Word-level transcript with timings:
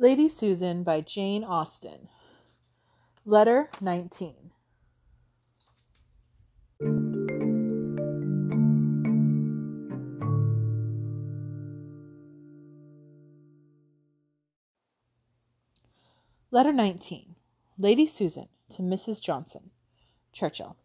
Lady 0.00 0.30
Susan 0.30 0.82
by 0.82 1.02
Jane 1.02 1.44
Austen. 1.44 2.08
Letter 3.26 3.68
19. 3.82 4.50
Letter 16.50 16.72
19. 16.72 17.34
Lady 17.76 18.06
Susan 18.06 18.48
to 18.74 18.80
Mrs. 18.80 19.20
Johnson. 19.20 19.68
Churchill. 20.32 20.76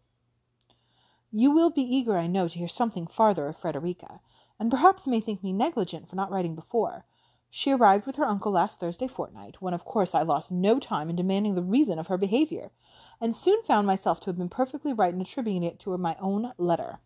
You 1.30 1.50
will 1.52 1.70
be 1.70 1.80
eager, 1.80 2.18
I 2.18 2.26
know, 2.26 2.48
to 2.48 2.58
hear 2.58 2.68
something 2.68 3.06
farther 3.06 3.48
of 3.48 3.56
Frederica, 3.56 4.20
and 4.60 4.70
perhaps 4.70 5.06
may 5.06 5.20
think 5.20 5.42
me 5.42 5.54
negligent 5.54 6.06
for 6.06 6.16
not 6.16 6.30
writing 6.30 6.54
before. 6.54 7.06
She 7.58 7.72
arrived 7.72 8.04
with 8.04 8.16
her 8.16 8.26
uncle 8.26 8.52
last 8.52 8.80
Thursday 8.80 9.06
fortnight, 9.06 9.62
when 9.62 9.72
of 9.72 9.82
course 9.82 10.14
I 10.14 10.20
lost 10.20 10.52
no 10.52 10.78
time 10.78 11.08
in 11.08 11.16
demanding 11.16 11.54
the 11.54 11.62
reason 11.62 11.98
of 11.98 12.08
her 12.08 12.18
behaviour, 12.18 12.70
and 13.18 13.34
soon 13.34 13.62
found 13.62 13.86
myself 13.86 14.20
to 14.20 14.26
have 14.26 14.36
been 14.36 14.50
perfectly 14.50 14.92
right 14.92 15.14
in 15.14 15.22
attributing 15.22 15.62
it 15.62 15.78
to 15.80 15.96
my 15.96 16.18
own 16.20 16.52
letter. 16.58 16.98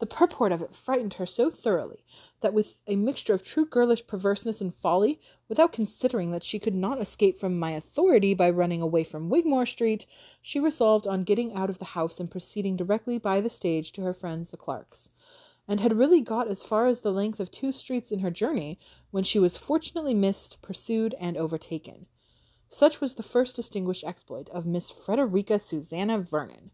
The 0.00 0.06
purport 0.06 0.50
of 0.50 0.62
it 0.62 0.74
frightened 0.74 1.14
her 1.14 1.26
so 1.26 1.48
thoroughly 1.48 2.04
that, 2.40 2.52
with 2.52 2.74
a 2.88 2.96
mixture 2.96 3.34
of 3.34 3.44
true 3.44 3.64
girlish 3.64 4.04
perverseness 4.04 4.60
and 4.60 4.74
folly, 4.74 5.20
without 5.48 5.72
considering 5.72 6.32
that 6.32 6.42
she 6.42 6.58
could 6.58 6.74
not 6.74 7.00
escape 7.00 7.38
from 7.38 7.56
my 7.56 7.70
authority 7.70 8.34
by 8.34 8.50
running 8.50 8.82
away 8.82 9.04
from 9.04 9.30
Wigmore 9.30 9.64
Street, 9.64 10.06
she 10.42 10.58
resolved 10.58 11.06
on 11.06 11.22
getting 11.22 11.54
out 11.54 11.70
of 11.70 11.78
the 11.78 11.94
house 11.94 12.18
and 12.18 12.32
proceeding 12.32 12.76
directly 12.76 13.16
by 13.16 13.40
the 13.40 13.48
stage 13.48 13.92
to 13.92 14.02
her 14.02 14.12
friends 14.12 14.50
the 14.50 14.56
Clarkes, 14.56 15.10
and 15.68 15.78
had 15.78 15.98
really 15.98 16.20
got 16.20 16.48
as 16.48 16.64
far 16.64 16.86
as 16.86 17.00
the 17.00 17.12
length 17.12 17.38
of 17.38 17.50
two 17.50 17.70
streets 17.70 18.10
in 18.10 18.20
her 18.20 18.30
journey, 18.30 18.80
when 19.10 19.22
she 19.22 19.38
was 19.38 19.56
fortunately 19.56 20.14
missed, 20.14 20.60
pursued, 20.62 21.14
and 21.20 21.36
overtaken. 21.36 22.06
Such 22.70 23.00
was 23.00 23.14
the 23.14 23.22
first 23.22 23.54
distinguished 23.54 24.04
exploit 24.04 24.48
of 24.48 24.66
Miss 24.66 24.90
Frederica 24.90 25.58
Susanna 25.60 26.18
Vernon 26.18 26.70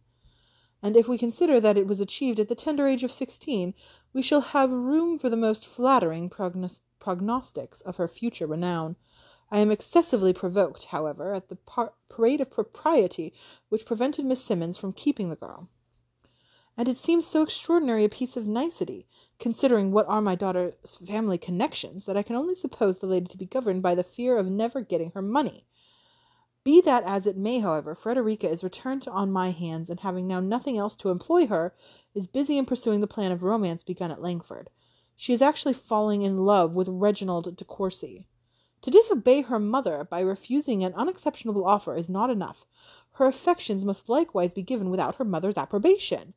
and 0.85 0.99
if 0.99 1.09
we 1.09 1.17
consider 1.17 1.61
that 1.61 1.79
it 1.79 1.87
was 1.87 1.99
achieved 1.99 2.39
at 2.39 2.49
the 2.49 2.55
tender 2.55 2.87
age 2.87 3.03
of 3.03 3.11
sixteen, 3.11 3.73
we 4.13 4.21
shall 4.21 4.43
have 4.43 4.71
room 4.71 5.19
for 5.19 5.31
the 5.31 5.37
most 5.37 5.65
flattering 5.65 6.29
prognos- 6.29 6.83
prognostics 6.99 7.81
of 7.81 7.97
her 7.97 8.07
future 8.07 8.47
renown. 8.47 8.97
I 9.51 9.61
am 9.61 9.71
excessively 9.71 10.35
provoked, 10.35 10.85
however, 10.87 11.33
at 11.33 11.49
the 11.49 11.57
par- 11.57 11.95
parade 12.11 12.43
of 12.43 12.51
propriety 12.51 13.33
which 13.71 13.87
prevented 13.87 14.27
Miss 14.27 14.45
Summers 14.45 14.77
from 14.77 14.93
keeping 14.93 15.31
the 15.31 15.37
girl. 15.37 15.71
And 16.77 16.89
it 16.89 16.99
seems 16.99 17.25
so 17.25 17.43
extraordinary 17.43 18.05
a 18.05 18.09
piece 18.09 18.37
of 18.37 18.49
nicety, 18.49 19.07
considering 19.39 19.93
what 19.93 20.09
are 20.09 20.21
my 20.21 20.35
daughter's 20.35 20.97
family 20.97 21.39
connections, 21.39 22.05
that 22.07 22.17
I 22.17 22.25
can 22.25 22.35
only 22.35 22.57
suppose 22.57 22.99
the 22.99 23.07
lady 23.07 23.27
to 23.27 23.39
be 23.39 23.47
governed 23.47 23.81
by 23.81 23.95
the 23.95 24.03
fear 24.03 24.37
of 24.37 24.47
never 24.49 24.81
getting 24.81 25.13
her 25.13 25.23
money. 25.23 25.67
Be 26.65 26.81
that 26.81 27.05
as 27.05 27.27
it 27.27 27.37
may, 27.37 27.61
however, 27.61 27.95
Frederica 27.95 28.49
is 28.49 28.65
returned 28.65 29.07
on 29.07 29.31
my 29.31 29.51
hands, 29.51 29.89
and 29.89 30.01
having 30.01 30.27
now 30.27 30.41
nothing 30.41 30.77
else 30.77 30.97
to 30.97 31.11
employ 31.11 31.47
her, 31.47 31.75
is 32.15 32.27
busy 32.27 32.59
in 32.59 32.65
pursuing 32.65 33.01
the 33.01 33.07
plan 33.07 33.31
of 33.31 33.43
romance 33.43 33.83
begun 33.83 34.11
at 34.11 34.23
Langford. 34.23 34.71
She 35.15 35.33
is 35.33 35.43
actually 35.43 35.75
falling 35.75 36.23
in 36.23 36.45
love 36.45 36.73
with 36.73 36.89
Reginald 36.89 37.55
de 37.55 37.65
Courcy. 37.65 38.27
To 38.83 38.91
disobey 38.91 39.43
her 39.43 39.59
mother 39.59 40.05
by 40.05 40.21
refusing 40.21 40.83
an 40.83 40.93
unexceptionable 40.95 41.65
offer 41.65 41.95
is 41.95 42.09
not 42.09 42.31
enough. 42.31 42.67
Her 43.13 43.27
affections 43.27 43.85
must 43.85 44.09
likewise 44.09 44.53
be 44.53 44.63
given 44.63 44.91
without 44.91 45.15
her 45.17 45.25
mother's 45.25 45.57
approbation. 45.57 46.35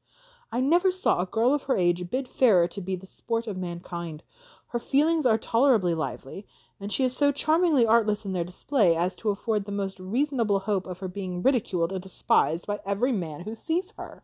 I 0.52 0.62
never 0.62 0.92
saw 0.92 1.20
a 1.20 1.26
girl 1.26 1.54
of 1.54 1.64
her 1.64 1.76
age 1.76 2.10
bid 2.10 2.30
fairer 2.30 2.68
to 2.70 2.82
be 2.82 2.96
the 2.96 3.06
sport 3.06 3.48
of 3.48 3.58
mankind. 3.58 4.24
Her 4.68 4.80
feelings 4.80 5.26
are 5.26 5.38
tolerably 5.38 5.94
lively, 5.94 6.48
and 6.80 6.92
she 6.92 7.04
is 7.04 7.16
so 7.16 7.32
charmingly 7.32 7.86
artless 7.86 8.26
in 8.26 8.34
their 8.34 8.44
display 8.44 8.96
as 8.96 9.16
to 9.18 9.30
afford 9.30 9.66
the 9.66 9.72
most 9.72 10.00
reasonable 10.00 10.60
hope 10.60 10.88
of 10.88 11.00
her 11.00 11.08
being 11.08 11.44
ridiculed 11.44 11.92
and 11.92 12.02
despised 12.02 12.66
by 12.66 12.80
every 12.86 13.12
man 13.12 13.42
who 13.42 13.56
sees 13.56 13.94
her. 13.98 14.24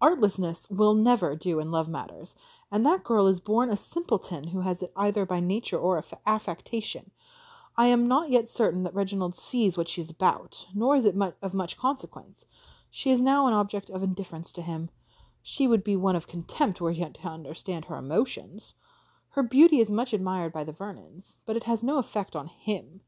Artlessness 0.00 0.68
will 0.68 0.94
never 0.94 1.34
do 1.36 1.58
in 1.58 1.70
love 1.70 1.88
matters, 1.88 2.34
and 2.70 2.84
that 2.84 3.04
girl 3.04 3.26
is 3.28 3.40
born 3.40 3.70
a 3.70 3.76
simpleton 3.76 4.48
who 4.48 4.60
has 4.60 4.82
it 4.82 4.92
either 4.96 5.24
by 5.24 5.40
nature 5.40 5.78
or 5.78 6.04
affectation. 6.26 7.12
I 7.76 7.86
am 7.86 8.08
not 8.08 8.30
yet 8.30 8.48
certain 8.48 8.82
that 8.84 8.94
Reginald 8.94 9.36
sees 9.36 9.76
what 9.76 9.88
she 9.88 10.00
is 10.00 10.10
about, 10.10 10.66
nor 10.74 10.96
is 10.96 11.04
it 11.04 11.14
of 11.42 11.54
much 11.54 11.76
consequence. 11.76 12.44
She 12.96 13.10
is 13.10 13.20
now 13.20 13.46
an 13.46 13.52
object 13.52 13.90
of 13.90 14.02
indifference 14.02 14.50
to 14.52 14.62
him. 14.62 14.88
She 15.42 15.68
would 15.68 15.84
be 15.84 15.96
one 15.96 16.16
of 16.16 16.26
contempt 16.26 16.80
were 16.80 16.92
he 16.92 17.04
to 17.04 17.28
understand 17.28 17.84
her 17.84 17.96
emotions. 17.98 18.72
Her 19.32 19.42
beauty 19.42 19.80
is 19.80 19.90
much 19.90 20.14
admired 20.14 20.50
by 20.50 20.64
the 20.64 20.72
Vernons, 20.72 21.36
but 21.44 21.56
it 21.56 21.64
has 21.64 21.82
no 21.82 21.98
effect 21.98 22.34
on 22.34 22.46
him. 22.46 23.02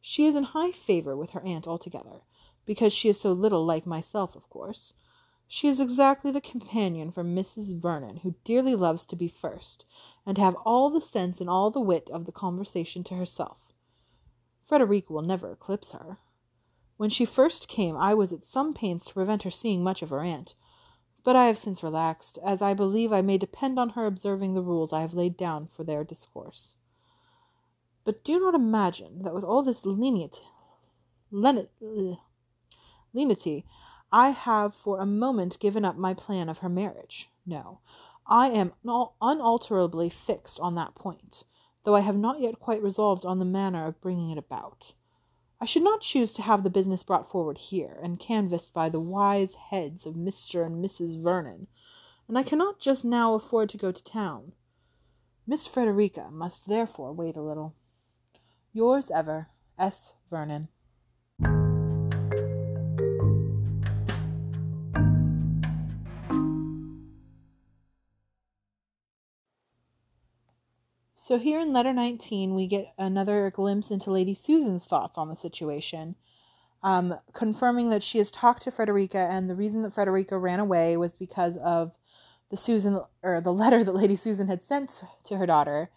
She 0.00 0.24
is 0.26 0.36
in 0.36 0.44
high 0.44 0.70
favour 0.70 1.16
with 1.16 1.30
her 1.30 1.40
aunt 1.40 1.66
altogether, 1.66 2.22
because 2.64 2.92
she 2.92 3.08
is 3.08 3.20
so 3.20 3.32
little 3.32 3.64
like 3.64 3.86
myself, 3.86 4.36
of 4.36 4.48
course. 4.48 4.92
She 5.48 5.66
is 5.66 5.80
exactly 5.80 6.30
the 6.30 6.40
companion 6.40 7.10
for 7.10 7.24
Mrs. 7.24 7.76
Vernon, 7.76 8.18
who 8.18 8.36
dearly 8.44 8.76
loves 8.76 9.04
to 9.06 9.16
be 9.16 9.26
first, 9.26 9.84
and 10.24 10.38
have 10.38 10.54
all 10.64 10.90
the 10.90 11.00
sense 11.00 11.40
and 11.40 11.50
all 11.50 11.72
the 11.72 11.80
wit 11.80 12.08
of 12.10 12.24
the 12.24 12.30
conversation 12.30 13.02
to 13.02 13.16
herself. 13.16 13.74
Frederica 14.62 15.12
will 15.12 15.22
never 15.22 15.50
eclipse 15.50 15.90
her. 15.90 16.18
When 16.98 17.10
she 17.10 17.24
first 17.24 17.68
came, 17.68 17.96
I 17.96 18.12
was 18.12 18.32
at 18.32 18.44
some 18.44 18.74
pains 18.74 19.04
to 19.06 19.14
prevent 19.14 19.44
her 19.44 19.50
seeing 19.50 19.82
much 19.82 20.02
of 20.02 20.10
her 20.10 20.20
aunt, 20.20 20.54
but 21.22 21.36
I 21.36 21.46
have 21.46 21.56
since 21.56 21.82
relaxed, 21.82 22.38
as 22.44 22.60
I 22.60 22.74
believe 22.74 23.12
I 23.12 23.20
may 23.20 23.38
depend 23.38 23.78
on 23.78 23.90
her 23.90 24.04
observing 24.04 24.54
the 24.54 24.62
rules 24.62 24.92
I 24.92 25.02
have 25.02 25.14
laid 25.14 25.36
down 25.36 25.68
for 25.68 25.84
their 25.84 26.02
discourse. 26.02 26.72
But 28.04 28.24
do 28.24 28.40
not 28.40 28.54
imagine 28.54 29.22
that 29.22 29.32
with 29.32 29.44
all 29.44 29.62
this 29.62 29.86
lenity, 29.86 30.42
lenity, 31.30 32.18
I 34.10 34.30
have 34.30 34.74
for 34.74 34.98
a 34.98 35.06
moment 35.06 35.60
given 35.60 35.84
up 35.84 35.96
my 35.96 36.14
plan 36.14 36.48
of 36.48 36.58
her 36.58 36.68
marriage. 36.68 37.30
No, 37.46 37.78
I 38.26 38.48
am 38.48 38.72
unalterably 38.84 40.08
fixed 40.08 40.58
on 40.58 40.74
that 40.74 40.96
point, 40.96 41.44
though 41.84 41.94
I 41.94 42.00
have 42.00 42.16
not 42.16 42.40
yet 42.40 42.58
quite 42.58 42.82
resolved 42.82 43.24
on 43.24 43.38
the 43.38 43.44
manner 43.44 43.86
of 43.86 44.00
bringing 44.00 44.30
it 44.30 44.38
about. 44.38 44.94
I 45.60 45.66
should 45.66 45.82
not 45.82 46.02
choose 46.02 46.32
to 46.34 46.42
have 46.42 46.62
the 46.62 46.70
business 46.70 47.02
brought 47.02 47.28
forward 47.30 47.58
here, 47.58 47.98
and 48.00 48.20
canvassed 48.20 48.72
by 48.72 48.88
the 48.88 49.00
wise 49.00 49.54
heads 49.54 50.06
of 50.06 50.14
Mr. 50.14 50.64
and 50.64 50.84
Mrs. 50.84 51.20
Vernon, 51.20 51.66
and 52.28 52.38
I 52.38 52.44
cannot 52.44 52.78
just 52.78 53.04
now 53.04 53.34
afford 53.34 53.68
to 53.70 53.76
go 53.76 53.90
to 53.90 54.04
town. 54.04 54.52
Miss 55.46 55.66
Frederica 55.66 56.30
must 56.30 56.68
therefore 56.68 57.12
wait 57.12 57.36
a 57.36 57.42
little. 57.42 57.74
Yours 58.72 59.10
ever, 59.10 59.48
S. 59.78 60.12
Vernon. 60.30 60.68
So 71.28 71.36
here 71.36 71.60
in 71.60 71.74
letter 71.74 71.92
19, 71.92 72.54
we 72.54 72.66
get 72.66 72.94
another 72.96 73.50
glimpse 73.50 73.90
into 73.90 74.10
Lady 74.10 74.32
Susan's 74.32 74.86
thoughts 74.86 75.18
on 75.18 75.28
the 75.28 75.36
situation, 75.36 76.14
um, 76.82 77.16
confirming 77.34 77.90
that 77.90 78.02
she 78.02 78.16
has 78.16 78.30
talked 78.30 78.62
to 78.62 78.70
Frederica, 78.70 79.28
and 79.30 79.50
the 79.50 79.54
reason 79.54 79.82
that 79.82 79.92
Frederica 79.92 80.38
ran 80.38 80.58
away 80.58 80.96
was 80.96 81.16
because 81.16 81.58
of 81.58 81.92
the 82.50 82.56
Susan 82.56 83.02
or 83.22 83.42
the 83.42 83.52
letter 83.52 83.84
that 83.84 83.94
Lady 83.94 84.16
Susan 84.16 84.48
had 84.48 84.64
sent 84.64 85.02
to 85.24 85.36
her 85.36 85.44
daughter. 85.44 85.90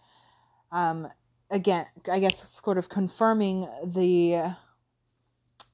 Um, 0.70 1.08
again, 1.50 1.86
I 2.12 2.20
guess 2.20 2.60
sort 2.62 2.76
of 2.76 2.90
confirming 2.90 3.66
the 3.86 4.54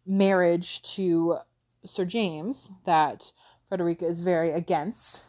marriage 0.06 0.82
to 0.94 1.38
Sir 1.84 2.04
James 2.04 2.70
that 2.87 3.32
Frederica 3.69 4.06
is 4.06 4.20
very 4.20 4.52
against 4.52 5.22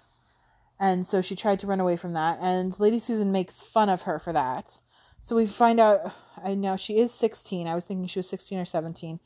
and 0.80 1.06
so 1.06 1.22
she 1.22 1.36
tried 1.36 1.60
to 1.60 1.68
run 1.68 1.80
away 1.80 1.98
from 1.98 2.14
that. 2.14 2.40
And 2.42 2.78
lady 2.80 3.00
susan 3.00 3.32
makes 3.32 3.64
fun 3.64 3.90
of 3.90 4.04
her 4.04 4.20
for 4.20 4.34
that. 4.34 4.80
So 5.22 5.36
we 5.36 5.48
find 5.48 5.80
out 5.80 6.14
i 6.42 6.56
know 6.56 6.78
she 6.78 6.98
is 6.98 7.14
16 7.14 7.68
i 7.68 7.76
was 7.76 7.84
thinking 7.84 8.08
she 8.08 8.20
was 8.20 8.30
16 8.30 8.60
or 8.60 8.64
17 8.64 9.20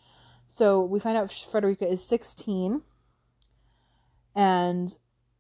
so 0.48 0.84
we 0.84 1.00
find 1.00 1.16
out 1.16 1.32
frederica 1.32 1.88
is 1.88 2.04
16 2.04 2.82
and 4.36 4.96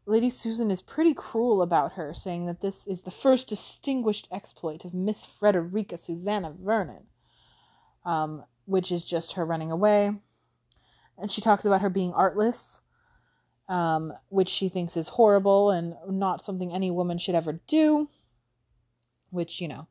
lady 0.05 0.29
susan 0.29 0.69
is 0.69 0.79
pretty 0.79 1.15
cruel 1.15 1.63
about 1.63 1.93
her 1.93 2.13
saying 2.13 2.45
that 2.45 2.61
this 2.61 2.85
is 2.85 3.01
the 3.01 3.09
first 3.09 3.49
distinguished 3.49 4.27
exploit 4.31 4.85
of 4.85 4.93
miss 4.93 5.25
frederica 5.25 5.97
susanna 5.97 6.53
vernon 6.61 7.07
um, 8.05 8.43
which 8.65 8.91
is 8.91 9.05
just 9.05 9.33
her 9.33 9.45
running 9.45 9.71
away. 9.71 10.11
And 11.17 11.31
she 11.31 11.41
talks 11.41 11.65
about 11.65 11.81
her 11.81 11.89
being 11.89 12.13
artless 12.13 12.79
um, 13.69 14.13
which 14.29 14.49
she 14.49 14.69
thinks 14.69 14.97
is 14.97 15.07
horrible 15.07 15.71
and 15.71 15.95
not 16.09 16.45
something 16.45 16.73
any 16.73 16.91
woman 16.91 17.17
should 17.17 17.35
ever 17.35 17.61
do. 17.67 18.09
Which, 19.29 19.61
you 19.61 19.67
know, 19.67 19.87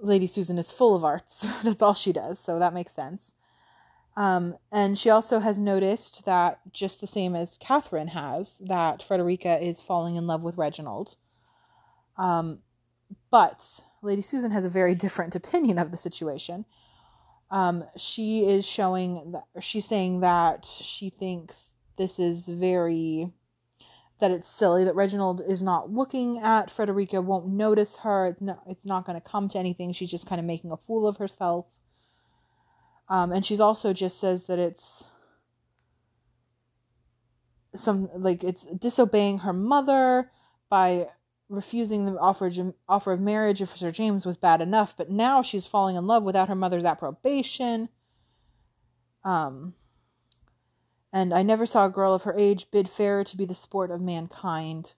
Lady 0.00 0.26
Susan 0.26 0.58
is 0.58 0.70
full 0.70 0.94
of 0.94 1.04
arts. 1.04 1.46
That's 1.62 1.82
all 1.82 1.94
she 1.94 2.12
does, 2.12 2.38
so 2.38 2.58
that 2.58 2.74
makes 2.74 2.94
sense. 2.94 3.32
Um, 4.16 4.56
and 4.70 4.96
she 4.98 5.10
also 5.10 5.40
has 5.40 5.58
noticed 5.58 6.24
that, 6.24 6.60
just 6.72 7.00
the 7.00 7.06
same 7.06 7.34
as 7.34 7.58
Catherine 7.58 8.08
has, 8.08 8.54
that 8.60 9.02
Frederica 9.02 9.58
is 9.60 9.82
falling 9.82 10.16
in 10.16 10.26
love 10.26 10.42
with 10.42 10.56
Reginald. 10.56 11.16
Um, 12.16 12.60
but 13.30 13.84
Lady 14.02 14.22
Susan 14.22 14.52
has 14.52 14.64
a 14.64 14.68
very 14.68 14.94
different 14.94 15.34
opinion 15.34 15.78
of 15.78 15.90
the 15.90 15.96
situation. 15.96 16.64
Um, 17.50 17.84
she 17.96 18.44
is 18.46 18.64
showing 18.64 19.32
that 19.32 19.62
she's 19.62 19.86
saying 19.86 20.20
that 20.20 20.64
she 20.64 21.10
thinks 21.10 21.70
this 21.96 22.18
is 22.18 22.46
very 22.46 23.32
that 24.20 24.30
it's 24.30 24.48
silly 24.48 24.84
that 24.84 24.94
Reginald 24.94 25.42
is 25.46 25.60
not 25.60 25.90
looking 25.90 26.38
at 26.38 26.70
Frederica, 26.70 27.20
won't 27.20 27.48
notice 27.48 27.96
her. 27.98 28.28
It's 28.28 28.40
not, 28.40 28.62
it's 28.68 28.84
not 28.84 29.04
going 29.04 29.20
to 29.20 29.28
come 29.28 29.48
to 29.50 29.58
anything. 29.58 29.92
She's 29.92 30.10
just 30.10 30.26
kind 30.26 30.38
of 30.38 30.46
making 30.46 30.70
a 30.70 30.76
fool 30.76 31.06
of 31.06 31.16
herself. 31.16 31.66
Um, 33.08 33.32
and 33.32 33.44
she's 33.44 33.60
also 33.60 33.92
just 33.92 34.18
says 34.18 34.44
that 34.44 34.58
it's 34.58 35.04
some 37.74 38.08
like 38.14 38.44
it's 38.44 38.64
disobeying 38.66 39.38
her 39.40 39.52
mother 39.52 40.30
by 40.70 41.08
refusing 41.48 42.06
the 42.06 42.18
offer 42.18 42.50
offer 42.88 43.12
of 43.12 43.20
marriage 43.20 43.60
if 43.60 43.76
Sir 43.76 43.90
James 43.90 44.24
was 44.24 44.36
bad 44.36 44.60
enough, 44.60 44.96
but 44.96 45.10
now 45.10 45.42
she's 45.42 45.66
falling 45.66 45.96
in 45.96 46.06
love 46.06 46.22
without 46.22 46.48
her 46.48 46.54
mother's 46.54 46.84
approbation. 46.84 47.88
Um, 49.24 49.74
and 51.14 51.32
I 51.32 51.44
never 51.44 51.64
saw 51.64 51.86
a 51.86 51.90
girl 51.90 52.12
of 52.12 52.24
her 52.24 52.34
age 52.36 52.72
bid 52.72 52.88
fair 52.88 53.22
to 53.22 53.36
be 53.36 53.44
the 53.44 53.54
sport 53.54 53.92
of 53.92 54.00
mankind. 54.00 54.94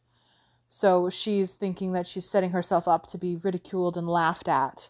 So 0.71 1.11
she's 1.11 1.53
thinking 1.53 1.93
that 1.93 2.09
she's 2.09 2.29
setting 2.29 2.51
herself 2.51 2.89
up 2.89 3.07
to 3.09 3.19
be 3.19 3.37
ridiculed 3.37 3.99
and 3.99 4.09
laughed 4.09 4.49
at, 4.49 4.89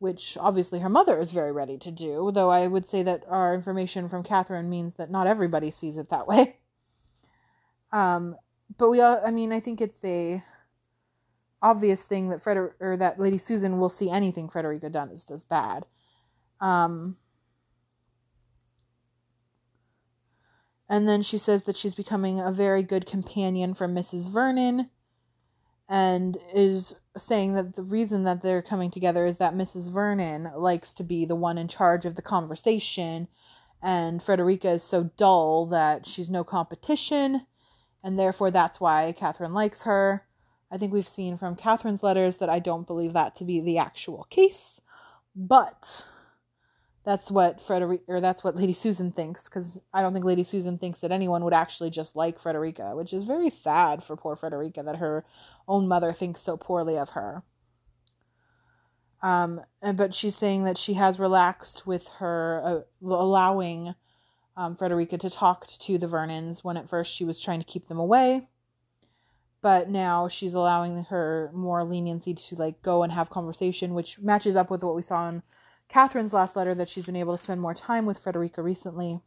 which 0.00 0.36
obviously 0.38 0.80
her 0.80 0.90
mother 0.90 1.18
is 1.18 1.30
very 1.30 1.50
ready 1.50 1.78
to 1.78 1.90
do, 1.90 2.30
though 2.34 2.50
I 2.50 2.66
would 2.66 2.86
say 2.86 3.02
that 3.02 3.24
our 3.26 3.54
information 3.54 4.10
from 4.10 4.22
Catherine 4.22 4.68
means 4.68 4.96
that 4.96 5.10
not 5.10 5.26
everybody 5.26 5.70
sees 5.70 5.96
it 5.96 6.10
that 6.10 6.28
way. 6.28 6.58
Um, 7.92 8.36
but 8.78 8.88
we, 8.88 9.00
all, 9.00 9.20
I 9.26 9.32
mean, 9.32 9.52
I 9.52 9.58
think 9.58 9.80
it's 9.80 10.04
a 10.04 10.44
obvious 11.60 12.04
thing 12.04 12.28
that 12.28 12.40
Frederick 12.40 12.74
or 12.78 12.96
that 12.96 13.18
Lady 13.18 13.36
Susan 13.36 13.78
will 13.78 13.88
see 13.88 14.08
anything 14.08 14.48
Frederica 14.48 14.88
does 14.88 15.24
does 15.24 15.42
bad. 15.42 15.86
Um, 16.60 17.16
And 20.90 21.08
then 21.08 21.22
she 21.22 21.38
says 21.38 21.62
that 21.62 21.76
she's 21.76 21.94
becoming 21.94 22.40
a 22.40 22.50
very 22.50 22.82
good 22.82 23.06
companion 23.06 23.74
for 23.74 23.86
Mrs. 23.86 24.28
Vernon 24.28 24.90
and 25.88 26.36
is 26.52 26.96
saying 27.16 27.54
that 27.54 27.76
the 27.76 27.84
reason 27.84 28.24
that 28.24 28.42
they're 28.42 28.60
coming 28.60 28.90
together 28.90 29.24
is 29.24 29.36
that 29.36 29.54
Mrs. 29.54 29.92
Vernon 29.92 30.50
likes 30.56 30.92
to 30.94 31.04
be 31.04 31.24
the 31.24 31.36
one 31.36 31.58
in 31.58 31.68
charge 31.68 32.04
of 32.04 32.16
the 32.16 32.22
conversation 32.22 33.28
and 33.80 34.20
Frederica 34.20 34.70
is 34.72 34.82
so 34.82 35.10
dull 35.16 35.66
that 35.66 36.06
she's 36.06 36.28
no 36.28 36.42
competition 36.42 37.46
and 38.02 38.18
therefore 38.18 38.50
that's 38.50 38.80
why 38.80 39.12
Catherine 39.16 39.54
likes 39.54 39.84
her. 39.84 40.26
I 40.72 40.78
think 40.78 40.92
we've 40.92 41.06
seen 41.06 41.36
from 41.36 41.54
Catherine's 41.54 42.02
letters 42.02 42.38
that 42.38 42.50
I 42.50 42.58
don't 42.58 42.86
believe 42.86 43.12
that 43.12 43.36
to 43.36 43.44
be 43.44 43.60
the 43.60 43.78
actual 43.78 44.26
case, 44.28 44.80
but 45.36 46.06
that's 47.04 47.30
what 47.30 47.60
Frederica 47.60 48.02
or 48.08 48.20
that's 48.20 48.44
what 48.44 48.56
Lady 48.56 48.74
Susan 48.74 49.10
thinks 49.10 49.44
because 49.44 49.80
I 49.92 50.02
don't 50.02 50.12
think 50.12 50.24
Lady 50.24 50.44
Susan 50.44 50.76
thinks 50.76 51.00
that 51.00 51.12
anyone 51.12 51.44
would 51.44 51.54
actually 51.54 51.90
just 51.90 52.14
like 52.14 52.38
Frederica, 52.38 52.94
which 52.94 53.12
is 53.12 53.24
very 53.24 53.50
sad 53.50 54.04
for 54.04 54.16
poor 54.16 54.36
Frederica 54.36 54.82
that 54.82 54.96
her 54.96 55.24
own 55.66 55.88
mother 55.88 56.12
thinks 56.12 56.42
so 56.42 56.56
poorly 56.56 56.98
of 56.98 57.10
her. 57.10 57.42
Um, 59.22 59.60
but 59.94 60.14
she's 60.14 60.36
saying 60.36 60.64
that 60.64 60.78
she 60.78 60.94
has 60.94 61.18
relaxed 61.18 61.86
with 61.86 62.08
her 62.18 62.84
uh, 63.02 63.06
allowing 63.06 63.94
um, 64.56 64.76
Frederica 64.76 65.18
to 65.18 65.30
talk 65.30 65.66
to 65.66 65.98
the 65.98 66.06
Vernons 66.06 66.62
when 66.64 66.76
at 66.76 66.88
first 66.88 67.14
she 67.14 67.24
was 67.24 67.40
trying 67.40 67.60
to 67.60 67.66
keep 67.66 67.88
them 67.88 67.98
away. 67.98 68.48
But 69.62 69.90
now 69.90 70.28
she's 70.28 70.54
allowing 70.54 71.04
her 71.04 71.50
more 71.52 71.84
leniency 71.84 72.34
to 72.34 72.54
like 72.56 72.80
go 72.80 73.02
and 73.02 73.12
have 73.12 73.28
conversation, 73.28 73.94
which 73.94 74.18
matches 74.18 74.56
up 74.56 74.70
with 74.70 74.82
what 74.82 74.94
we 74.94 75.02
saw 75.02 75.28
in 75.28 75.42
Catherine's 75.90 76.32
last 76.32 76.56
letter 76.56 76.74
that 76.74 76.88
she's 76.88 77.04
been 77.04 77.16
able 77.16 77.36
to 77.36 77.42
spend 77.42 77.60
more 77.60 77.74
time 77.74 78.06
with 78.06 78.18
Frederica 78.18 78.62
recently. 78.62 79.20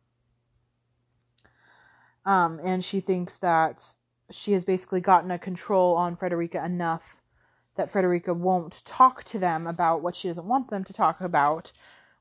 Um, 2.25 2.59
and 2.63 2.83
she 2.83 3.01
thinks 3.01 3.37
that 3.37 3.83
she 4.31 4.53
has 4.53 4.63
basically 4.63 5.01
gotten 5.01 5.29
a 5.29 5.37
control 5.37 5.95
on 5.95 6.15
Frederica 6.15 6.63
enough 6.63 7.21
that 7.75 7.89
Frederica 7.89 8.33
won't 8.33 8.85
talk 8.85 9.23
to 9.25 9.39
them 9.39 9.67
about 9.67 10.01
what 10.01 10.15
she 10.15 10.29
doesn't 10.29 10.45
want 10.45 10.69
them 10.69 10.83
to 10.85 10.93
talk 10.93 11.19
about, 11.19 11.71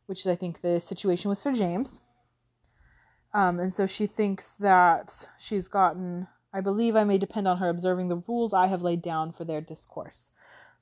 which 0.06 0.21
is, 0.21 0.27
I 0.27 0.35
think, 0.35 0.61
the 0.61 0.81
situation 0.81 1.29
with 1.29 1.39
Sir 1.39 1.53
James. 1.53 2.00
Um, 3.35 3.61
and 3.61 3.73
so 3.73 3.87
she 3.87 4.06
thinks 4.06 4.56
that 4.56 5.27
she's 5.39 5.69
gotten, 5.69 6.27
I 6.53 6.61
believe 6.61 6.97
I 6.97 7.05
may 7.05 7.19
depend 7.19 7.47
on 7.47 7.59
her 7.59 7.69
observing 7.69 8.09
the 8.09 8.23
rules 8.27 8.53
I 8.53 8.67
have 8.67 8.83
laid 8.83 9.03
down 9.03 9.33
for 9.33 9.44
their 9.44 9.61
discourse. 9.61 10.25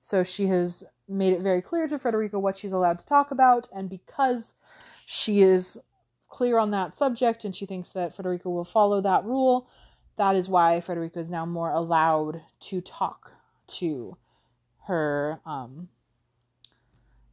So 0.03 0.23
she 0.23 0.47
has 0.47 0.85
made 1.09 1.33
it 1.33 1.41
very 1.41 1.63
clear 1.63 1.87
to 1.89 1.99
Frederica 1.99 2.39
what 2.39 2.57
she's 2.59 2.73
allowed 2.73 2.99
to 2.99 3.07
talk 3.07 3.31
about, 3.31 3.69
and 3.75 3.89
because 3.91 4.55
she 5.07 5.43
is 5.43 5.79
clear 6.29 6.59
on 6.59 6.71
that 6.71 6.97
subject 6.97 7.45
and 7.45 7.55
she 7.55 7.67
thinks 7.67 7.91
that 7.91 8.15
Frederica 8.15 8.49
will 8.49 8.65
follow 8.65 9.01
that 9.01 9.25
rule, 9.25 9.69
that 10.17 10.37
is 10.37 10.49
why 10.49 10.81
Frederica 10.81 11.21
is 11.21 11.31
now 11.31 11.45
more 11.45 11.73
allowed 11.73 12.43
to 12.61 12.81
talk 12.81 13.33
to 13.67 14.17
her 14.85 15.41
um 15.47 15.89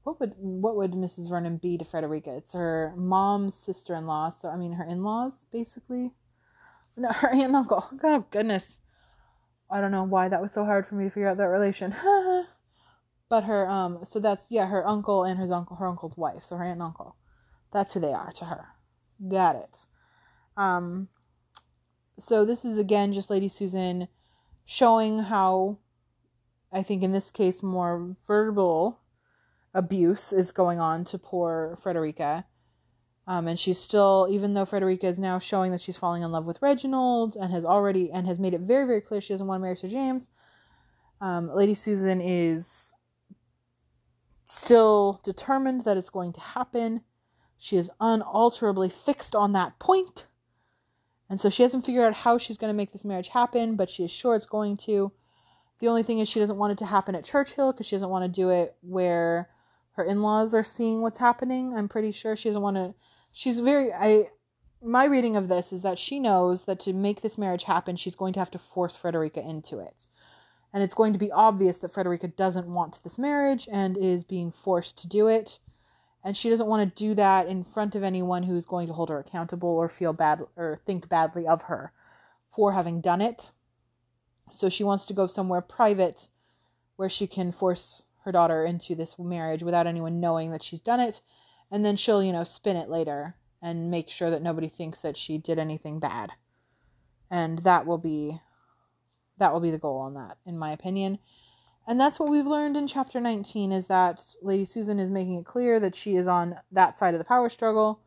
what 0.04 0.20
would 0.22 0.34
what 0.38 0.78
would 0.78 0.92
Mrs. 0.92 1.28
Vernon 1.28 1.58
be 1.58 1.78
to 1.78 1.84
Frederica? 1.84 2.34
It's 2.38 2.54
her 2.54 2.94
mom's 2.96 3.56
sister 3.56 3.94
in 3.94 4.08
law, 4.08 4.30
so 4.30 4.48
I 4.48 4.56
mean 4.56 4.72
her 4.72 4.86
in 4.86 5.04
laws, 5.04 5.34
basically. 5.52 6.12
No, 6.96 7.10
her 7.12 7.30
aunt 7.30 7.44
and 7.44 7.56
uncle. 7.58 7.86
Oh 8.04 8.26
goodness. 8.32 8.78
I 9.70 9.82
don't 9.82 9.92
know 9.92 10.06
why 10.06 10.30
that 10.30 10.42
was 10.42 10.54
so 10.54 10.64
hard 10.64 10.88
for 10.88 10.96
me 10.96 11.04
to 11.06 11.10
figure 11.10 11.28
out 11.28 11.38
that 11.38 11.48
relation. 11.48 11.94
But 13.30 13.44
her 13.44 13.70
um 13.70 14.00
so 14.04 14.20
that's 14.20 14.46
yeah, 14.50 14.68
her 14.68 14.88
uncle 14.88 15.24
and 15.24 15.40
his 15.40 15.52
uncle 15.52 15.76
her 15.78 15.88
uncle's 15.88 16.18
wife, 16.18 16.44
so 16.44 16.56
her 16.56 16.64
aunt 16.64 16.74
and 16.74 16.82
uncle. 16.82 17.16
That's 17.72 17.94
who 17.94 18.00
they 18.00 18.14
are 18.14 18.32
to 18.34 18.46
her. 18.46 18.68
Got 19.30 19.58
it. 19.58 19.86
Um 20.56 21.10
so 22.20 22.46
this 22.46 22.66
is 22.66 22.78
again 22.78 23.14
just 23.14 23.30
Lady 23.30 23.50
Susan 23.50 24.08
showing 24.66 25.20
how 25.20 25.80
I 26.72 26.84
think 26.84 27.04
in 27.04 27.12
this 27.12 27.32
case 27.32 27.64
more 27.64 28.16
verbal 28.26 29.00
abuse 29.74 30.34
is 30.34 30.52
going 30.52 30.80
on 30.80 31.06
to 31.06 31.18
poor 31.18 31.78
Frederica. 31.82 32.46
Um, 33.28 33.48
and 33.48 33.60
she's 33.60 33.78
still, 33.78 34.28
even 34.30 34.54
though 34.54 34.66
Frederica 34.66 35.06
is 35.08 35.20
now 35.20 35.38
showing 35.38 35.72
that 35.72 35.82
she's 35.82 35.98
falling 35.98 36.24
in 36.24 36.32
love 36.32 36.46
with 36.46 36.62
Reginald 36.62 37.36
and 37.36 37.52
has 37.52 37.66
already 37.66 38.10
and 38.10 38.26
has 38.26 38.40
made 38.40 38.54
it 38.54 38.62
very, 38.62 38.88
very 38.88 39.02
clear 39.02 39.20
she 39.20 39.34
doesn't 39.34 39.48
want 39.48 39.60
to 39.60 39.64
marry 39.64 39.76
Sir 39.76 39.90
James. 39.90 40.28
Um, 41.20 41.50
Lady 41.54 41.74
Susan 41.74 42.22
is 42.22 42.87
still 44.48 45.22
determined 45.24 45.84
that 45.84 45.98
it's 45.98 46.10
going 46.10 46.34
to 46.34 46.40
happen. 46.40 47.02
She 47.58 47.78
is 47.78 47.92
unalterably 48.00 48.90
fixed 48.90 49.36
on 49.36 49.52
that 49.54 49.78
point. 49.78 50.26
And 51.30 51.40
so 51.40 51.50
she 51.50 51.64
hasn't 51.64 51.86
figured 51.86 52.06
out 52.06 52.14
how 52.14 52.38
she's 52.38 52.58
going 52.58 52.72
to 52.72 52.78
make 52.78 52.94
this 52.94 53.04
marriage 53.04 53.30
happen, 53.30 53.76
but 53.76 53.90
she 53.90 54.04
is 54.06 54.12
sure 54.12 54.36
it's 54.36 54.46
going 54.46 54.78
to. 54.78 55.12
The 55.80 55.90
only 55.90 56.02
thing 56.02 56.20
is 56.20 56.30
she 56.30 56.40
doesn't 56.40 56.58
want 56.58 56.72
it 56.72 56.78
to 56.80 56.86
happen 56.86 57.14
at 57.14 57.26
Churchill 57.26 57.72
because 57.72 57.86
she 57.86 57.96
doesn't 57.96 58.10
want 58.10 58.24
to 58.24 58.42
do 58.42 58.50
it 58.50 58.76
where 58.82 59.50
her 59.92 60.04
in-laws 60.04 60.54
are 60.54 60.64
seeing 60.64 61.02
what's 61.02 61.20
happening. 61.20 61.76
I'm 61.76 61.90
pretty 61.90 62.12
sure 62.12 62.36
she 62.36 62.50
doesn't 62.50 62.62
want 62.62 62.78
to 62.78 62.96
she's 63.34 63.60
very 63.60 63.92
I 63.94 64.30
my 64.82 65.06
reading 65.06 65.36
of 65.36 65.48
this 65.48 65.74
is 65.74 65.82
that 65.82 66.00
she 66.00 66.20
knows 66.20 66.66
that 66.66 66.80
to 66.82 66.94
make 66.94 67.22
this 67.22 67.38
marriage 67.38 67.64
happen, 67.64 67.96
she's 67.96 68.16
going 68.16 68.34
to 68.34 68.40
have 68.40 68.52
to 68.52 68.60
force 68.60 68.96
Frederica 68.96 69.42
into 69.42 69.80
it 69.80 70.08
and 70.74 70.84
it's 70.84 70.96
going 70.96 71.14
to 71.14 71.20
be 71.20 71.32
obvious 71.32 71.78
that 71.80 71.94
Frederica 71.94 72.28
doesn't 72.28 72.68
want 72.68 73.00
this 73.04 73.18
marriage 73.18 73.68
and 73.72 73.98
is 73.98 74.24
being 74.24 74.52
forced 74.52 74.98
to 75.00 75.08
do 75.08 75.28
it. 75.28 75.60
And 76.24 76.36
she 76.36 76.50
doesn't 76.50 76.68
want 76.68 76.94
to 76.96 77.04
do 77.04 77.14
that 77.16 77.48
in 77.48 77.64
front 77.64 77.96
of 77.96 78.04
anyone 78.04 78.44
who's 78.44 78.66
going 78.66 78.88
to 78.88 78.94
hold 78.94 79.10
her 79.10 79.20
accountable 79.20 79.70
or 79.70 79.88
feel 79.88 80.14
bad 80.14 80.42
or 80.56 80.80
think 80.86 81.08
badly 81.08 81.48
of 81.48 81.64
her 81.64 81.94
for 82.54 82.74
having 82.74 83.02
done 83.02 83.22
it. 83.22 83.52
So 84.52 84.68
she 84.68 84.84
wants 84.84 85.06
to 85.06 85.14
go 85.14 85.28
somewhere 85.28 85.62
private 85.62 86.30
where 86.98 87.10
she 87.10 87.28
can 87.28 87.52
force 87.52 88.04
her 88.26 88.32
daughter 88.32 88.66
into 88.66 88.94
this 88.94 89.18
marriage 89.18 89.64
without 89.64 89.88
anyone 89.88 90.20
knowing 90.20 90.52
that 90.52 90.64
she's 90.64 90.82
done 90.82 91.00
it. 91.00 91.22
And 91.72 91.86
then 91.86 91.96
she'll, 91.96 92.24
you 92.24 92.34
know, 92.34 92.44
spin 92.44 92.76
it 92.76 92.90
later 92.90 93.36
and 93.62 93.92
make 93.92 94.10
sure 94.10 94.30
that 94.30 94.44
nobody 94.44 94.68
thinks 94.68 95.02
that 95.02 95.18
she 95.18 95.38
did 95.38 95.60
anything 95.60 96.00
bad. 96.00 96.32
And 97.32 97.60
that 97.60 97.86
will 97.86 97.98
be 97.98 98.40
that 99.40 99.54
will 99.54 99.60
be 99.60 99.72
the 99.72 99.78
goal 99.78 100.00
on 100.00 100.16
that, 100.16 100.38
in 100.46 100.58
my 100.58 100.72
opinion. 100.72 101.20
And 101.88 102.00
that's 102.00 102.20
what 102.20 102.30
we've 102.30 102.46
learned 102.46 102.76
in 102.76 102.88
chapter 102.88 103.22
19 103.22 103.72
is 103.72 103.88
that 103.88 104.24
Lady 104.42 104.66
Susan 104.66 105.00
is 105.00 105.10
making 105.10 105.36
it 105.36 105.46
clear 105.46 105.80
that 105.80 105.96
she 105.96 106.16
is 106.16 106.28
on 106.28 106.56
that 106.72 107.00
side 107.00 107.14
of 107.14 107.20
the 107.20 107.26
power 107.26 107.50
struggle 107.50 108.02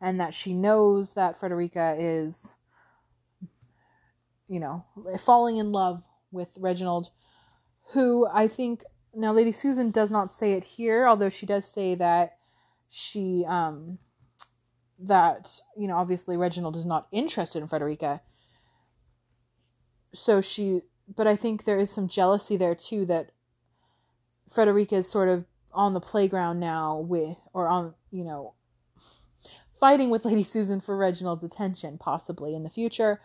and 0.00 0.20
that 0.20 0.34
she 0.34 0.52
knows 0.52 1.12
that 1.12 1.38
Frederica 1.38 1.94
is, 1.96 2.56
you 4.48 4.58
know, 4.58 4.84
falling 5.20 5.58
in 5.58 5.70
love 5.70 6.02
with 6.32 6.48
Reginald, 6.58 7.10
who 7.92 8.26
I 8.32 8.48
think 8.48 8.82
now 9.14 9.32
Lady 9.32 9.52
Susan 9.52 9.92
does 9.92 10.10
not 10.10 10.32
say 10.32 10.54
it 10.54 10.64
here, 10.64 11.06
although 11.06 11.28
she 11.28 11.46
does 11.46 11.64
say 11.64 11.94
that 11.94 12.38
she, 12.88 13.44
um, 13.46 13.98
that, 14.98 15.60
you 15.76 15.86
know, 15.86 15.96
obviously 15.96 16.36
Reginald 16.36 16.76
is 16.76 16.86
not 16.86 17.06
interested 17.12 17.62
in 17.62 17.68
Frederica 17.68 18.20
so 20.12 20.40
she 20.40 20.82
but 21.14 21.26
i 21.26 21.36
think 21.36 21.64
there 21.64 21.78
is 21.78 21.90
some 21.90 22.08
jealousy 22.08 22.56
there 22.56 22.74
too 22.74 23.06
that 23.06 23.30
Frederica 24.52 24.96
is 24.96 25.08
sort 25.08 25.28
of 25.28 25.44
on 25.72 25.94
the 25.94 26.00
playground 26.00 26.60
now 26.60 26.98
with, 26.98 27.38
or 27.52 27.68
on, 27.68 27.94
you 28.10 28.24
know, 28.24 28.54
fighting 29.80 30.10
with 30.10 30.24
Lady 30.24 30.44
Susan 30.44 30.80
for 30.80 30.96
Reginald's 30.96 31.42
attention, 31.42 31.98
possibly 31.98 32.54
in 32.54 32.62
the 32.62 32.70
future. 32.70 33.20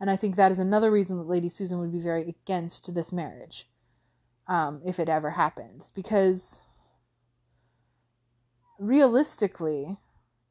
And 0.00 0.10
I 0.10 0.16
think 0.16 0.36
that 0.36 0.50
is 0.50 0.58
another 0.58 0.90
reason 0.90 1.18
that 1.18 1.28
Lady 1.28 1.48
Susan 1.48 1.78
would 1.78 1.92
be 1.92 2.00
very 2.00 2.22
against 2.28 2.94
this 2.94 3.12
marriage, 3.12 3.68
um, 4.48 4.80
if 4.84 4.98
it 4.98 5.08
ever 5.08 5.30
happened. 5.30 5.88
Because 5.94 6.60
realistically, 8.78 9.98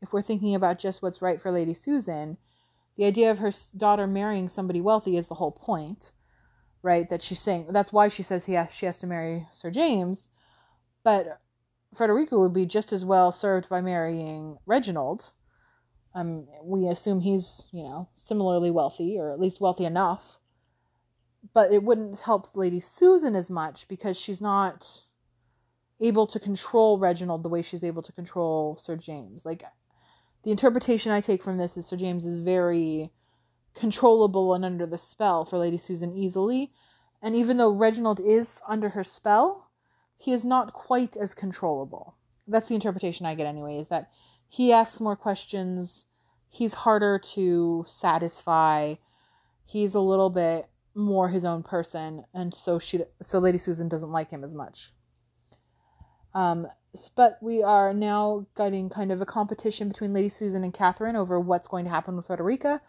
if 0.01 0.13
we're 0.13 0.22
thinking 0.22 0.53
about 0.53 0.79
just 0.79 1.01
what's 1.01 1.22
right 1.22 1.41
for 1.41 1.51
Lady 1.51 1.74
Susan, 1.74 2.38
the 3.00 3.06
idea 3.06 3.32
of 3.32 3.39
her 3.39 3.51
daughter 3.77 4.06
marrying 4.06 4.50
somebody 4.50 4.82
wealthy 4.82 5.18
is 5.18 5.27
the 5.27 5.36
whole 5.36 5.51
point, 5.51 6.12
right? 6.84 7.10
That 7.10 7.24
she's 7.24 7.39
saying 7.39 7.68
that's 7.72 7.94
why 7.94 8.10
she 8.10 8.22
says 8.22 8.46
he 8.46 8.53
has, 8.53 8.72
she 8.72 8.86
has 8.86 9.00
to 9.00 9.08
marry 9.08 9.48
Sir 9.51 9.72
James, 9.72 10.27
but 11.03 11.39
Frederica 11.96 12.38
would 12.38 12.53
be 12.53 12.68
just 12.68 12.94
as 12.94 13.03
well 13.03 13.32
served 13.32 13.70
by 13.70 13.82
marrying 13.82 14.58
Reginald 14.68 15.32
um, 16.15 16.48
we 16.63 16.88
assume 16.88 17.22
he's, 17.22 17.68
you 17.72 17.84
know, 17.84 18.10
similarly 18.15 18.72
wealthy, 18.72 19.18
or 19.18 19.32
at 19.32 19.39
least 19.39 19.62
wealthy 19.62 19.86
enough. 19.86 20.39
But 21.53 21.72
it 21.72 21.84
wouldn't 21.84 22.20
help 22.20 22.56
Lady 22.56 22.79
Susan 22.79 23.36
as 23.36 23.50
much 23.50 23.88
because 23.88 24.20
she's 24.20 24.41
not 24.41 24.86
able 26.01 26.27
to 26.27 26.39
control 26.39 27.00
Reginald 27.00 27.44
the 27.44 27.50
way 27.50 27.62
she's 27.62 27.84
able 27.84 28.01
to 28.01 28.12
control 28.12 28.77
Sir 28.82 28.96
James. 28.96 29.46
Like, 29.46 29.63
the 30.43 30.51
interpretation 30.51 31.12
I 31.12 31.22
take 31.22 31.43
from 31.43 31.58
this 31.58 31.77
is 31.77 31.86
Sir 31.86 31.98
James 31.98 32.25
is 32.25 32.38
very 32.38 33.12
controllable 33.75 34.53
and 34.53 34.65
under 34.65 34.86
the 34.86 34.98
spell 34.98 35.46
for 35.46 35.58
Lady 35.58 35.77
Susan 35.77 36.13
easily. 36.13 36.72
And 37.22 37.36
even 37.36 37.58
though 37.58 37.72
Reginald 37.72 38.19
is 38.19 38.60
under 38.67 38.89
her 38.89 39.03
spell, 39.03 39.69
he 40.17 40.31
is 40.31 40.46
not 40.46 40.74
quite 40.74 41.17
as 41.17 41.34
controllable. 41.34 42.15
That's 42.48 42.67
the 42.67 42.75
interpretation 42.75 43.25
I 43.25 43.36
get 43.36 43.48
anyway, 43.48 43.77
is 43.77 43.89
that 43.89 44.10
he 44.48 44.72
asks 44.72 45.00
more 45.00 45.15
questions. 45.15 46.05
He's 46.50 46.74
harder 46.74 47.19
to 47.34 47.86
satisfy. 47.88 48.96
He's 49.65 49.93
a 49.93 50.00
little 50.00 50.29
bit 50.29 50.67
more 50.96 51.29
his 51.29 51.46
own 51.46 51.63
person, 51.63 52.25
and 52.34 52.53
so 52.53 52.79
she, 52.79 53.01
so 53.22 53.39
Lady 53.39 53.58
Susan 53.58 53.88
doesn't 53.88 54.12
like 54.12 54.31
him 54.31 54.43
as 54.43 54.55
much. 54.55 54.91
Um, 56.34 56.67
but 57.15 57.38
we 57.41 57.62
are 57.62 57.93
now 57.93 58.48
getting 58.58 58.89
kind 58.89 59.12
of 59.12 59.22
a 59.22 59.25
competition 59.25 59.88
between 59.88 60.13
Lady 60.13 60.29
Susan 60.29 60.63
and 60.63 60.74
Catherine 60.74 61.15
over 61.15 61.39
what's 61.39 61.67
going 61.67 61.86
to 61.86 61.91
happen 61.91 62.15
with 62.15 62.27
Frederica. 62.27 62.81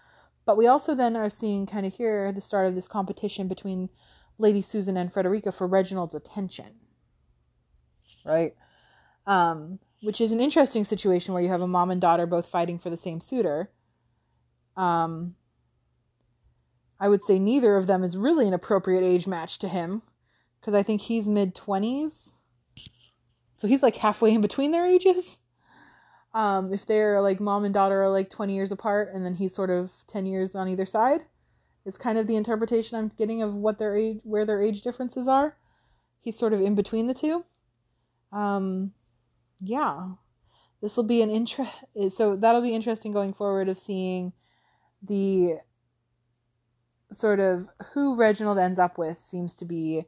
But 0.46 0.56
we 0.56 0.66
also 0.66 0.94
then 0.94 1.16
are 1.16 1.30
seeing 1.30 1.66
kind 1.66 1.86
of 1.86 1.94
here 1.94 2.32
the 2.32 2.40
start 2.40 2.66
of 2.66 2.74
this 2.74 2.88
competition 2.88 3.46
between 3.46 3.90
Lady 4.38 4.62
Susan 4.62 4.96
and 4.96 5.12
Frederica 5.12 5.52
for 5.52 5.66
Reginald's 5.66 6.14
attention. 6.14 6.76
Right? 8.24 8.52
Um, 9.26 9.78
which 10.02 10.20
is 10.20 10.32
an 10.32 10.40
interesting 10.40 10.84
situation 10.84 11.34
where 11.34 11.42
you 11.42 11.50
have 11.50 11.60
a 11.60 11.68
mom 11.68 11.90
and 11.90 12.00
daughter 12.00 12.26
both 12.26 12.46
fighting 12.46 12.78
for 12.78 12.88
the 12.90 12.96
same 12.96 13.20
suitor. 13.20 13.70
Um, 14.76 15.34
I 16.98 17.08
would 17.08 17.24
say 17.24 17.38
neither 17.38 17.76
of 17.76 17.86
them 17.86 18.02
is 18.02 18.16
really 18.16 18.48
an 18.48 18.54
appropriate 18.54 19.04
age 19.04 19.26
match 19.26 19.58
to 19.60 19.68
him 19.68 20.02
because 20.60 20.74
I 20.74 20.82
think 20.82 21.02
he's 21.02 21.26
mid 21.26 21.54
20s. 21.54 22.29
So 23.60 23.68
he's 23.68 23.82
like 23.82 23.96
halfway 23.96 24.32
in 24.32 24.40
between 24.40 24.70
their 24.70 24.86
ages. 24.86 25.38
Um, 26.32 26.72
if 26.72 26.86
they're 26.86 27.20
like 27.20 27.40
mom 27.40 27.64
and 27.64 27.74
daughter 27.74 28.02
are 28.02 28.08
like 28.08 28.30
20 28.30 28.54
years 28.54 28.70
apart 28.72 29.10
and 29.12 29.24
then 29.24 29.34
he's 29.34 29.54
sort 29.54 29.70
of 29.70 29.90
10 30.06 30.26
years 30.26 30.54
on 30.54 30.68
either 30.68 30.86
side. 30.86 31.22
It's 31.84 31.98
kind 31.98 32.18
of 32.18 32.26
the 32.26 32.36
interpretation 32.36 32.98
I'm 32.98 33.08
getting 33.08 33.42
of 33.42 33.54
what 33.54 33.78
their 33.78 33.96
age 33.96 34.20
where 34.22 34.44
their 34.44 34.62
age 34.62 34.82
differences 34.82 35.26
are. 35.26 35.56
He's 36.20 36.38
sort 36.38 36.52
of 36.52 36.60
in 36.60 36.74
between 36.74 37.06
the 37.06 37.14
two. 37.14 37.44
Um, 38.32 38.92
yeah, 39.60 40.10
this 40.80 40.96
will 40.96 41.04
be 41.04 41.22
an 41.22 41.30
interest. 41.30 41.72
So 42.16 42.36
that'll 42.36 42.62
be 42.62 42.74
interesting 42.74 43.12
going 43.12 43.32
forward 43.32 43.68
of 43.68 43.78
seeing 43.78 44.32
the 45.02 45.56
sort 47.12 47.40
of 47.40 47.68
who 47.92 48.14
Reginald 48.14 48.58
ends 48.58 48.78
up 48.78 48.98
with 48.98 49.18
seems 49.18 49.54
to 49.54 49.64
be 49.64 50.04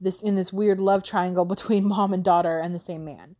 this 0.00 0.22
in 0.22 0.36
this 0.36 0.52
weird 0.52 0.80
love 0.80 1.02
triangle 1.02 1.44
between 1.56 1.86
mom 1.86 2.12
and 2.12 2.24
daughter 2.24 2.58
and 2.58 2.74
the 2.74 2.80
same 2.80 3.04
man. 3.04 3.36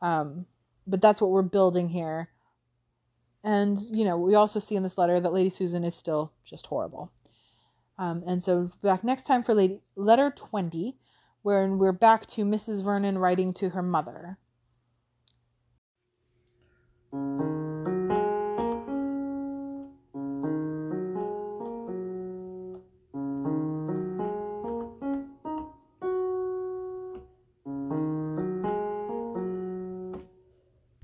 Um, 0.00 0.46
but 0.86 1.00
that's 1.00 1.20
what 1.20 1.30
we're 1.30 1.42
building 1.42 1.88
here. 1.88 2.28
And, 3.44 3.78
you 3.90 4.04
know, 4.04 4.16
we 4.16 4.34
also 4.34 4.60
see 4.60 4.76
in 4.76 4.82
this 4.82 4.98
letter 4.98 5.20
that 5.20 5.32
Lady 5.32 5.50
Susan 5.50 5.84
is 5.84 5.94
still 5.94 6.32
just 6.44 6.66
horrible. 6.66 7.12
Um, 7.98 8.22
and 8.26 8.42
so 8.42 8.70
back 8.82 9.04
next 9.04 9.26
time 9.26 9.42
for 9.42 9.54
Lady 9.54 9.80
letter 9.96 10.32
20, 10.34 10.96
where 11.42 11.68
we're 11.68 11.92
back 11.92 12.26
to 12.26 12.44
Mrs. 12.44 12.82
Vernon 12.82 13.18
writing 13.18 13.52
to 13.54 13.70
her 13.70 13.82
mother. 13.82 14.38